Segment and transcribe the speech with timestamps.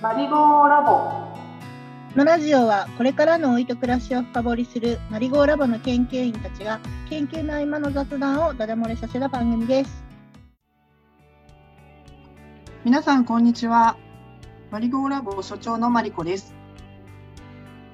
[0.00, 6.78] マリゴーラボこのラジオはこれからの老いと暮らしを深掘りするマリゴーラボの研究員たちが
[7.10, 10.04] 研究の合間の雑談をダダ漏れさせた番組です。
[12.84, 13.96] 皆さんこんにちは
[14.70, 16.54] マリゴーラボ所長のマリコです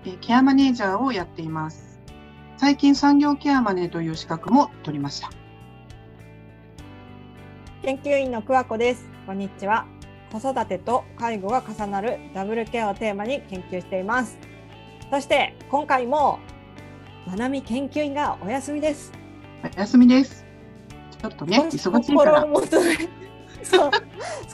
[0.04, 2.00] えーケアマネージャーをやっています
[2.58, 5.30] 最近産業ケアマネという資格も取りました
[7.82, 9.06] 研究員の桑子です。
[9.26, 9.93] こんにちは。
[10.32, 14.36] 子育てと介護が重なるダブルケアをテーマに研究しています。
[15.10, 16.38] そして今回も
[17.26, 19.12] まなみ研究員がお休みです。
[19.76, 20.44] お休みです
[21.22, 22.96] ちょっとね少忙しいから心もとない。
[23.64, 23.90] そう、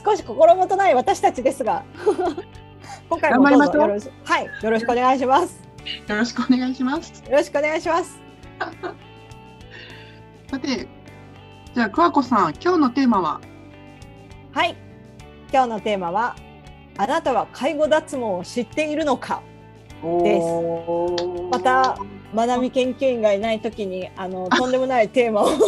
[0.05, 1.83] 少し心もとない私たちですが、
[3.09, 5.61] 今回もどうぞよろしはいよろしくお願いします。
[6.07, 8.19] よろしくお願いしますよろしくお願いします。
[10.49, 10.87] さて
[11.73, 13.41] じゃあ桑子さん今日のテーマは？
[14.53, 14.75] はい。
[15.53, 16.35] 今日のテーマは
[16.97, 19.41] あなたは介護脱毛を知っているのか。
[20.23, 20.47] です。
[21.51, 21.97] また
[22.33, 25.47] まなみ研究員がいないときにあのとんでもないテーマを。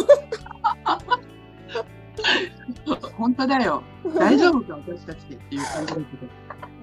[3.16, 3.82] 本当だよ。
[4.18, 6.00] 大丈夫か私たちでっていう感じだ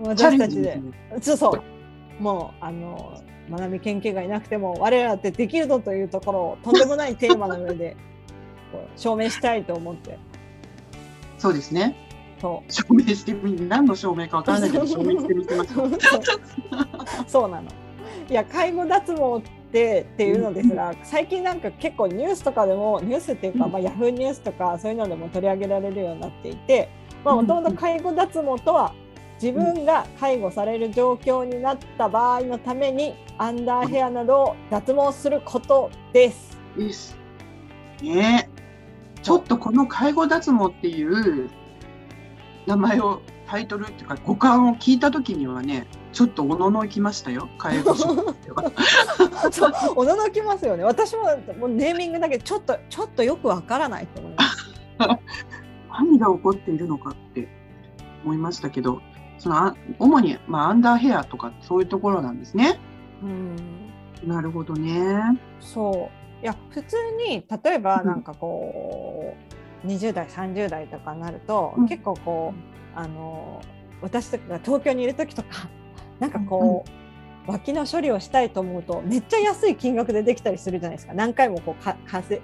[0.03, 0.79] 私たちで。
[1.21, 2.21] そうそう。
[2.21, 7.97] もうあのまなみ研究がいなくても我らってできるぞというところをとんでもないテーマの上で
[8.95, 10.19] 証明したいと思って。
[11.39, 11.95] そうですね
[12.41, 17.69] そ証明してみ何の証明かわからないけど証明してみてますうそうなの。
[18.29, 26.89] いや介護脱毛ってっていうのですが最近なんか結構ニュースとかでもニュースっていうか、まあ、ヤフーニュースとかそういうのでも取り上げられるようになっていて
[27.23, 28.93] もともと介護脱毛とは
[29.41, 36.57] 自分が介護される状況になった場合のためにアンダーヘアなどを脱毛することです。
[36.77, 37.17] です。
[38.01, 41.49] ねえちょっとこの介護脱毛っていう
[42.67, 48.11] 名前をタイトルっていうか五感を聞いた時にはねちょっとおののきましたよ介護職
[49.95, 50.83] おののきますよね。
[50.83, 51.23] 私も
[51.59, 54.71] もうネーミングだけちょっとちょっとよくわからないと思います。
[55.91, 57.47] 何が起こっているのかって
[58.23, 59.01] 思いましたけど
[59.37, 62.79] そのあ主に、まあ、アンダーヘアとかそういうところなんですね。
[63.23, 63.55] うん。
[64.25, 65.39] なるほどね。
[65.59, 66.09] そ
[66.41, 66.95] ういや普通
[67.27, 71.87] に例えばなんかこう、20代30代とかになると、うん。
[71.87, 73.61] 結構こうあの
[74.01, 75.69] 私とかが東京にいる時とか
[76.19, 76.85] なんかこ
[77.47, 81.13] う、脇の処理をしたいと思うとめっちゃ安い金額でできたりするじゃないですか。
[81.13, 82.41] 何回もこうかかせ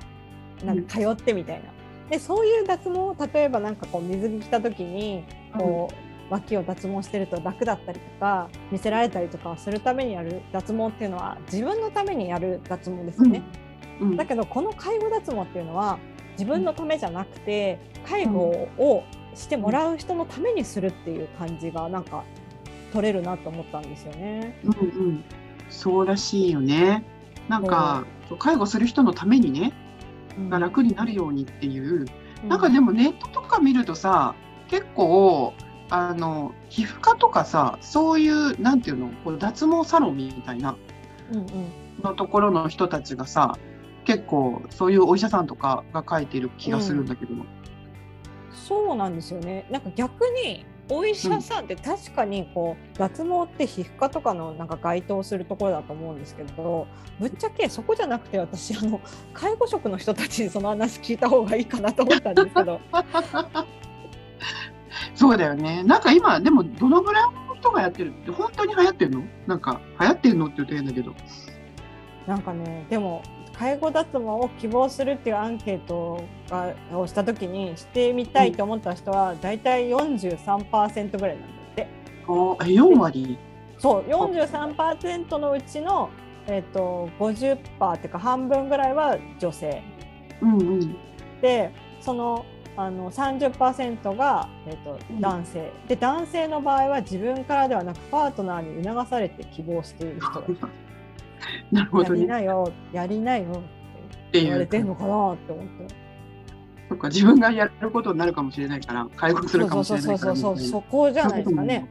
[0.65, 1.65] なんか通ってみたいな。
[2.09, 5.25] でそういう脱毛を例えばなんかこう水着着た時に
[5.57, 13.41] こう、脇を脱毛してると楽だったりとか見せられたりとかするためにやる脱毛っていうのは自分のためにやる脱毛ですよね。
[14.01, 14.15] うん。
[14.17, 15.99] だけどこの介護脱毛っていうのは
[16.37, 19.03] 自分のためじゃなくて介護を
[19.33, 22.23] してもらう人のためにするっていう感じがなんか
[22.93, 24.59] 取れるなと思ったんですよね。
[24.63, 25.23] うんうん、
[25.69, 27.03] そうらしいよね。
[27.47, 28.05] なんか、
[28.39, 29.73] 介護する人のためにね、
[30.49, 32.05] が楽になるようにっていう、
[32.47, 34.35] なんかでもネットとか見るとさ、
[34.69, 35.53] 結構、
[35.89, 40.75] あの皮膚科とかさ、そういう、なんていうの、こう脱毛サロンみたいな
[41.31, 41.45] うんうん。
[42.03, 43.57] のところの人たちがさ、
[44.07, 47.45] 結構そういうお医者さんとかが書いてる気がするんだけども。
[48.53, 49.67] そうなんですよね。
[49.69, 56.87] なんか逆にお医者さんって確かにこう脱毛って皮膚科とかのなんか該当するところだと思うんですけど
[57.19, 59.01] ぶっちゃけそこじゃなくて私あの
[59.33, 62.79] 介護職の人たちにその話聞いた方がいいかなと思ったんですけど
[65.15, 65.83] そうだよね。
[65.83, 69.23] なんか今、でもどのぐらいの人がやってるって、本当に流行ってるの？
[69.47, 71.13] なんか、流行ってるのって言うと変だけど。
[72.27, 73.23] なんかねでも
[73.57, 81.87] 介護脱毛を希望するっていうアンケートがをした時にしてみたいと思った人は大体43%ぐらいなんだって。
[82.27, 83.37] おえ4割？
[83.79, 86.09] そう43%のうちの、
[86.47, 89.81] えっと50%っていうか半分ぐらいは女性。
[90.41, 90.97] うんうん。
[91.41, 92.45] でその
[92.75, 95.19] あの30%が、えっとうん。
[95.19, 95.71] 男性。
[95.87, 100.59] で男性の場合は自分からではなくパートナーに促されて希望している人がいる
[101.71, 102.19] なるほどね。
[102.19, 103.61] やりなよやりなよ
[104.27, 106.07] って言われてんのかなって思って。
[106.89, 111.89] そっか自分がやることになるかもしれないから介護するかもしれないからそうそうみたいなそうそこじゃないですかね。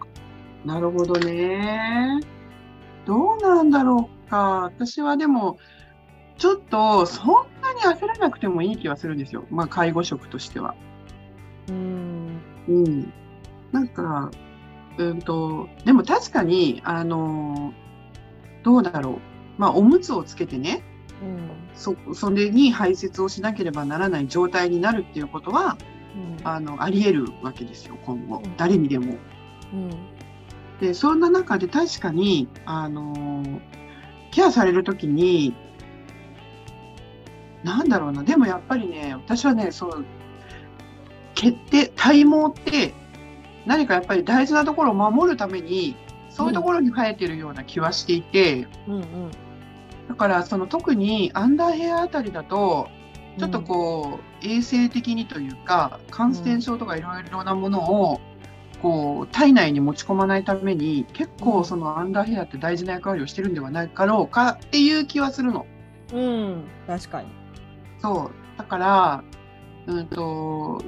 [0.64, 2.20] なるほどね。
[3.04, 4.62] どうなんだろうか。
[4.64, 5.58] 私はでも
[6.38, 7.26] ちょっとそん
[7.62, 9.44] なに焦らなくてもいい気はするんですよ。
[9.50, 10.74] まあ介護職としては。
[11.68, 13.12] うんうん。
[13.72, 14.30] なんか
[14.98, 17.72] うんとでも確かにあの
[18.62, 19.35] どうだろう。
[19.58, 20.82] まあおむつをつけてね。
[21.22, 21.50] うん。
[21.74, 25.76] そそれに排泄をしなければならない状態になるっていうことは
[26.40, 26.46] うん。
[26.46, 28.42] あのあり得るわけですよ今後。
[28.44, 28.56] うん。
[28.56, 29.16] 誰にでも。
[29.72, 29.90] うん。
[30.80, 33.60] でそんな中で確かにあの
[34.30, 35.54] ケアされる時に
[37.64, 40.04] なんだろうなでもやっぱりね私はねそう
[41.34, 42.94] 決定体毛って
[43.64, 45.96] 何かやっぱり大事なところを守るために
[46.30, 49.30] そういうところに生えてるような気はしていて、うんうん
[50.08, 52.88] だからその特にアンダーヘアあたりだと
[53.38, 58.20] ちょっとこう、衛生的にというか感染症とかいろいろなものを
[58.80, 65.66] こう体内に持ち込まないために結構そのアンダーヘアって大事な役割をしてるんではないかろうかっていう気はするの。
[66.12, 67.28] うん、うん、確かに。
[68.00, 69.24] そうだから、
[69.86, 70.82] うん、と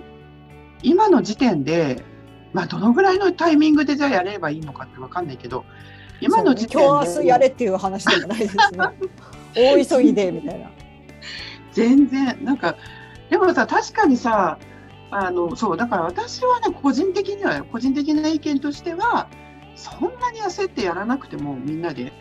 [0.83, 2.05] 今の時点で、
[2.53, 5.65] まあ、どのぐらいのタイミングでじゃあやればいいのかって分かんないけど
[6.21, 8.63] 今の時点今日明日やれっていう話でもないですね。
[9.55, 10.71] 大急ぎでみたいな。
[11.73, 12.77] 全然なんか
[13.31, 14.59] でもさ確かにさ
[15.11, 19.29] あのそうだから私はね個人的には個人的な意見としては
[19.77, 22.13] そんなに焦ってやらなくてもみんなで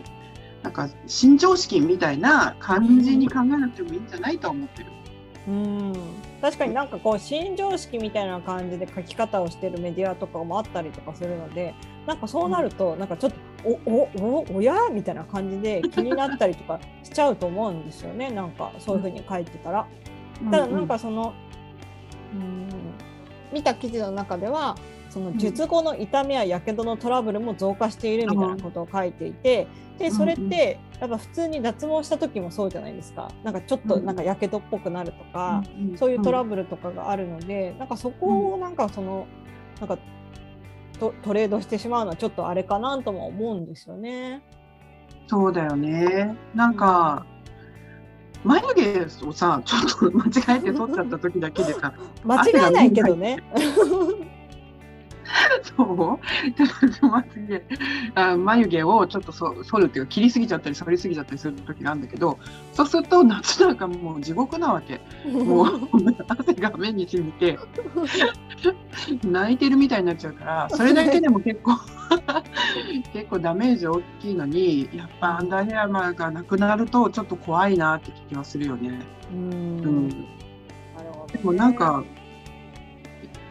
[0.63, 4.91] なんか新常識みたいな感じに考えなくてもいいんじゃないとは思ってる。
[5.47, 5.93] うん。
[6.41, 11.73] 確かになんかこう新常識みたいな感じで書き方をしてるメディアとかもあったりとかするので
[12.05, 14.89] なんかそうなるとなんかちょっとおおおおや？
[14.91, 18.29] みたいな感じで気になったりとかしちゃうと思うんですよね。
[18.29, 19.87] なんかそういうふうに書いてたら。
[20.51, 21.33] ただなんかその、
[22.33, 22.69] うん、
[23.51, 24.77] 見た記事の中では
[25.09, 29.67] その術後の痛みややけどのトラブルも増加しているみたいなことを書いていて
[29.97, 33.31] でそれってやっぱ普通に脱毛した時もそうじゃないですか。
[33.43, 35.63] なんかちょっとなんかやけどっぽくなるとか、
[35.95, 39.27] そういうトラブルとかがあるので、なんかそこをなんかその
[39.79, 39.97] なんか
[40.99, 44.41] トトレードしてしまうのはちょっとあれかなとも思うんですよね。
[45.27, 46.35] そうだよね。
[46.55, 47.25] なんか、
[48.43, 49.77] 眉毛をさ、ちょ
[50.07, 53.37] っと間違えて取っちゃった時だけでさ、 間違いないけどね。
[55.63, 57.07] そう。
[57.07, 57.63] 眉毛
[58.15, 62.37] あ眉毛をちょっとそ剃るっていうか切りすぎちゃったり剃りすぎちゃったりする時があるんだけど
[62.73, 64.99] そうすると夏なんかもう地獄なわけ。
[65.31, 65.89] もう
[66.27, 67.57] 汗が目に染みて
[69.23, 71.73] 泣いてるみたいになっちゃうからそれだけでも結構
[73.13, 78.99] 結構ダメージ大きいのにやっぱアンダーヘアマーがなくなるとちょっと怖いなって気がするよね。
[79.31, 79.49] うん。
[79.49, 80.09] うん。
[80.09, 82.03] でもなんか、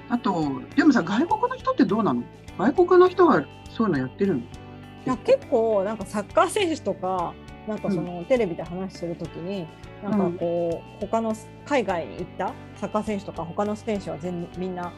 [0.08, 2.22] あと、でもさ、外国の人ってどうなの？
[2.58, 4.40] 外国の人はそういうのやってるの？
[4.40, 4.42] い
[5.04, 7.34] や結構なんかサッカー選手とか
[7.68, 9.66] なんかそのテレビで話するときに、
[10.02, 14.92] なんかこう他の海外に行ったサッカー選手とか他の選手は全みんな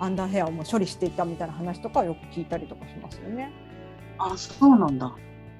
[0.00, 3.50] アンダーヘアをもう処理していたみたいな話とかよく聞いたりとかしますよね。
[4.18, 5.14] あ、そうなんだ。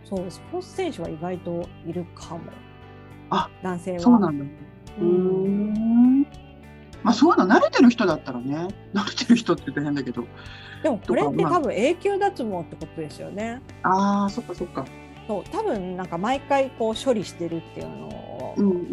[0.04, 2.40] そうスポーツ選手は意外といるかも。
[3.30, 4.00] あ男性は。
[4.00, 4.44] そうなんだ。
[5.00, 6.26] うん。
[7.02, 10.24] まあ、そういうの慣れてる人だったらね、慣れてる人って言うと変だけど。
[10.82, 13.60] でもこれって多分永久脱毛ってことですよね。
[13.82, 14.84] ああ、そっかそっか。
[15.26, 17.96] そう多分なんか毎回こう処理してるっていうの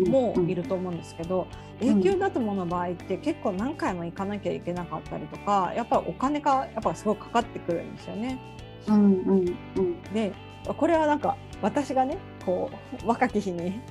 [0.09, 1.47] もうんいると思うんですけど、
[1.81, 8.39] ん永久脱毛の場合って結構何回も行かなきゃいけなかったりとかやっぱりお金がやっぱすごいかかってくるんですよね。
[8.87, 10.01] うんうんうん。
[10.13, 10.33] で
[10.65, 12.69] これはなんか私がねこ
[13.03, 13.81] う若き日に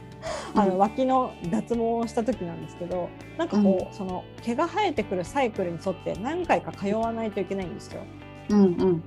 [0.54, 8.02] あうんの脇の脱毛をした時なんですけどなんかこう、その毛が生えてくるサイクルに沿って何回か通わないといけないんですよ。
[8.50, 9.02] うんうん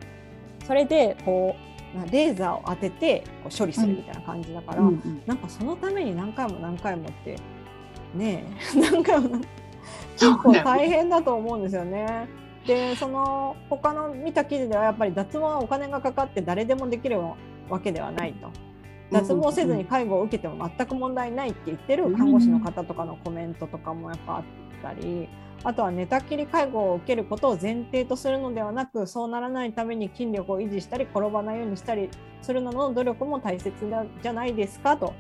[0.66, 1.56] それでこ
[1.96, 5.21] うなレーザーを当ててこう処理するみたいな感じだから、うんうん。
[5.26, 7.35] なんかそのために何回も何回もって
[8.16, 8.45] ね
[8.76, 9.40] え 何回も
[10.14, 12.28] 結構大変だと思うんですよね。
[12.66, 18.50] でその他の見た記事ではやっぱり脱毛はお金がかかって誰でもできるわけではないと。
[19.11, 24.44] 脱毛せずに介護を受けても全く問題ないって言ってる看護師の方とかのコメントとかもやっぱあっ
[24.81, 25.27] たり
[25.63, 32.09] あとは寝たきり介護を受けることを前提とするのではなくそうならないために筋力を維持したり転ばないようにしたり
[32.41, 35.13] するなどの努力も大切だじゃないですかと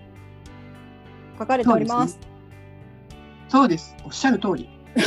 [1.37, 2.19] 書かれております。
[3.49, 3.95] そうです。
[4.05, 4.69] おっしゃる通り。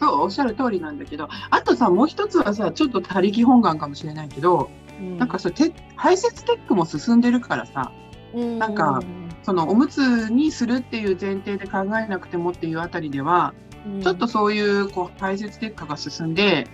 [0.00, 4.70] そう、おっしゃる通りなんだけど、あとさ、もう一つはさ、ちょっと他力本願かもしれないけど、
[5.00, 7.92] なんかそれて排泄テックも進んでるからさ、
[8.34, 9.02] なんか
[9.42, 13.54] そのおむつにするっていう前提で考えなくてもっていうあたりでは、
[13.86, 14.02] うん。
[14.02, 16.66] ちょっとそういうこう排泄テックが進んで、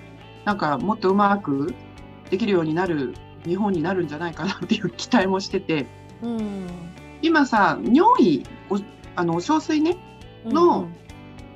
[0.45, 1.75] なんかもっとうまく
[2.30, 3.14] できるようになる
[3.45, 5.87] 日本になるんじゃないかなっていう期待もしてて、
[6.23, 6.66] うん。
[7.23, 8.78] 今さ、尿意、お
[9.14, 9.97] あのお小水ね、
[10.45, 10.88] の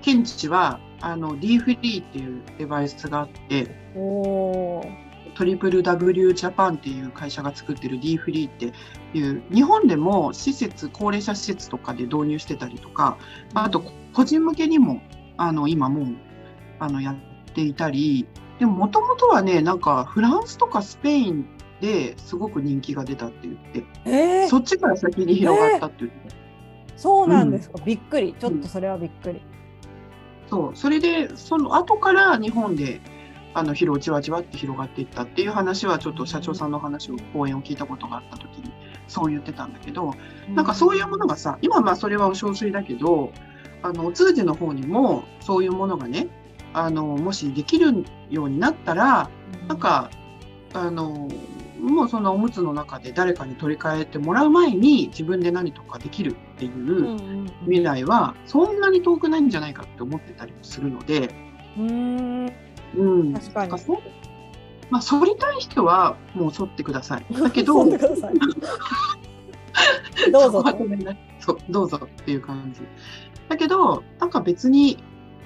[0.00, 3.76] 検知はあの D フリーっていうデバイスがあって、
[5.34, 8.72] トリプル W ジャパンっていう会社が作ってる D フリーって
[9.18, 13.18] いう日本でも施設高齢者施設とかで導入してたりとか
[13.54, 13.82] あと
[14.12, 15.00] 個人向けにも
[15.36, 16.16] あの今もう
[16.78, 17.16] あのやっ
[17.54, 18.26] ていたり
[18.58, 21.46] でももともとはねなんかフランスとかスペイン
[21.80, 24.48] ですごく人気が出たって言って、えー。
[24.48, 26.18] そっちから先に広がったって言って、
[26.96, 28.34] そうなんですか、びっくり。
[28.38, 29.40] ちょっとそれはびっくり、
[30.48, 30.76] そう。
[30.76, 33.00] それでその後から日本で
[33.52, 38.72] あの広じわじわって広がっていったっていう話はちょっと社長さんの話を講演を聞いたことがあった時に
[39.08, 40.14] そう言ってたんだけど
[40.54, 43.32] なんかそういうものがさ今まあそれはお小水だけど
[43.82, 46.28] あのお通じの方にもそういうものがね
[46.72, 49.28] あのもしできるようになったら
[49.66, 50.10] なんか
[50.72, 51.28] あの
[51.80, 57.14] もうそのおむつの中で誰かに取り替えてもらう前に自分で何とかできるっていううんう
[57.44, 61.30] ん未来はそんなに遠くないんじゃないかって思ってたりもするので、
[61.76, 62.52] うん
[62.96, 63.20] うん。
[63.20, 63.72] うん、確かに
[64.90, 67.26] まあ、反りたい人はもう反ってください。
[67.32, 67.96] だけど、 ど
[70.48, 70.64] うぞ
[71.38, 72.82] そうどうぞっていう感じ。
[73.48, 75.02] だけど、なんか別に、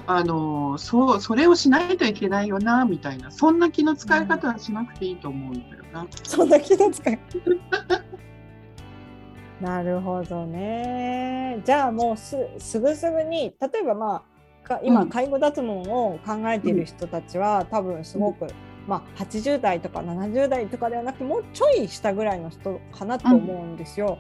[0.06, 6.06] あのそうそれをしないといけないよなみたいなそんな気の使い方はしなくていいと思うんだよな。
[6.24, 7.18] そんな気の使い
[9.60, 11.62] なるほどね。
[11.64, 14.34] じゃあもうすすぐすぐに例えばまあ
[14.64, 18.47] か今うん介護脱毛を考えている人たちは、多分すごく、
[18.87, 24.18] まあ、80代とか70代とかではなくてもうちょい下ぐらいの人かなと思うんですよ。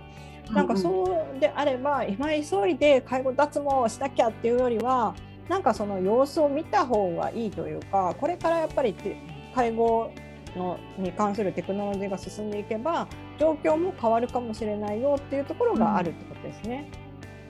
[0.50, 5.14] なんかうそうであれば今急いで介護脱毛をしなきゃっていうよりは
[5.48, 9.16] なんかその様子を見た方がいいというかこれからやっぱりて
[9.54, 10.10] 介護
[10.54, 13.08] のに関するテクノロジーが進んでいけば
[13.38, 16.90] 状況も変わるかもしれないよっていうところがあるってことですね。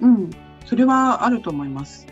[0.00, 0.30] うん、
[0.64, 2.06] それはあると思います。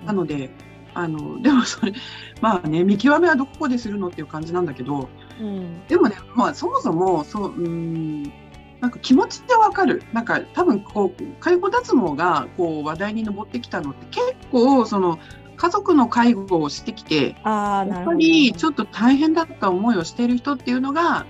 [0.00, 0.50] うんなので、
[0.94, 1.92] あの でもそれ、
[2.40, 5.08] まあね、見極めはどこでするのっていう感じなんだけど、
[5.40, 5.86] うん。
[5.86, 8.22] でもね、まあ、そもそもそう、うん、
[8.80, 15.18] なんか気持ちってわかる、なんか多分こう介護脱毛がこう話題に上ってきたのって、結構その
[15.56, 21.26] 家族の介護をしてきて、やっぱりちょっと大変だった思いをしている人っていうのが、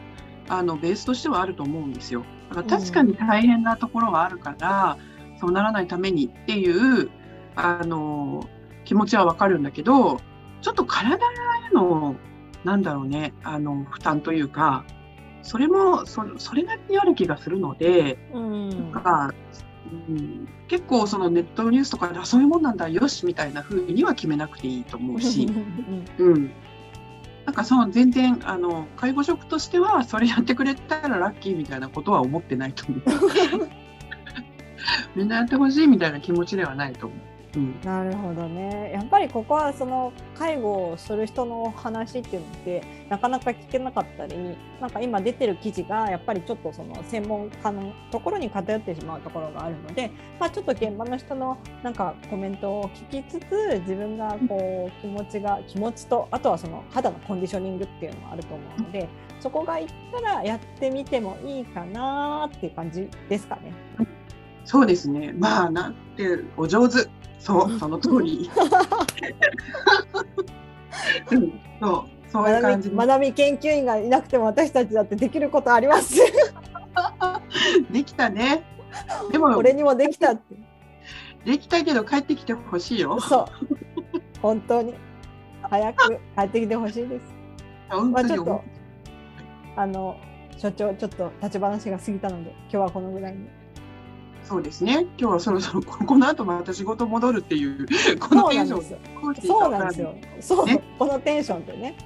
[0.51, 2.25] あのベースとしてはあると思うんですよ。
[2.51, 4.99] だから確かに大変なところがあるから、
[5.41, 7.11] そうならないためにっていう
[7.59, 8.49] あの
[8.85, 10.21] 気持ちはわかるんだけど、
[10.63, 12.15] ちょっと体への
[12.65, 14.85] なんだろうねあの負担というか、
[15.43, 19.35] それもそそれなりにある気がするので、うんなんか
[19.91, 25.49] うん、結構そのネットニュースとかであそういうもんなんだよしみたいな風には決めなくていいと思うし。
[26.19, 26.51] うん、
[27.47, 33.03] なんかその全然あの介護職としてはそれやってくれたらラッキーみたいなことは思ってないと思う。
[35.17, 37.19] みんなやってほしいみたいな気持ちではないと思う。
[37.59, 59.09] うん、なるほどねやっぱりここはその介護をする人の話っていうのってなかなか聞けなかったりなんか今出てる記事がやっぱりちょっとその専門家のところに偏ってしまうところがあるので、まあ、ちょっと現場の人のなんかコメントを聞きつつ自分がこう気持ちが気持ちとあとはその肌のコンディショニングっていうのもあると思うので
[59.41, 63.73] そこがいったらやってみてもいいかなっていう感じですかね。
[64.65, 65.33] そうですね。
[65.33, 67.09] まあなんてお上手。
[67.39, 68.51] そうその通り。
[71.31, 76.21] うん、そうそういう感じ学び研究員がいなくても私たちだってできることあります。
[77.91, 78.65] できたね。
[79.33, 80.57] でも俺にもできたって。
[81.45, 83.19] できたけど帰ってきてほしいよ。
[83.21, 83.47] そう。
[84.43, 84.95] 本当に。
[85.63, 87.25] 早く帰ってきてほしいです。
[88.11, 88.63] まあちょっと、
[89.77, 90.17] あの、
[90.57, 93.49] 所長、ちょっと立ち話が過ぎたので、今日はこのぐらいに。
[94.49, 95.05] そうですね。
[95.19, 97.87] 今日はそろそろこ この後また仕事戻るっていう
[98.19, 98.83] このテンション
[99.47, 100.15] そうなんですよ。
[100.41, 101.97] そう、ねこのテンションでね。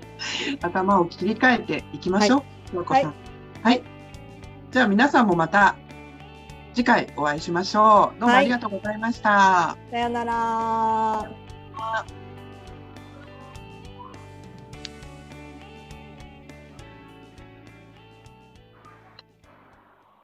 [0.62, 2.76] 頭を切り替えていきましょう。
[2.76, 3.04] ようこさん。
[3.04, 3.12] は
[3.62, 3.82] はい。
[4.70, 5.76] じゃあ皆さんもまた
[6.72, 8.20] 次回お会いしましょう。
[8.20, 9.76] どうもありがとうございました。
[9.90, 11.30] さよなら。